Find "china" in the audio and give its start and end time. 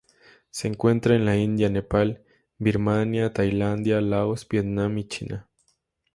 5.07-5.47